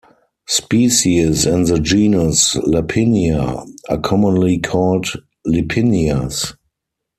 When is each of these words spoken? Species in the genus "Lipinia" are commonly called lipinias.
Species 0.47 1.45
in 1.45 1.65
the 1.65 1.79
genus 1.79 2.55
"Lipinia" 2.65 3.63
are 3.87 3.99
commonly 3.99 4.57
called 4.57 5.05
lipinias. 5.45 6.55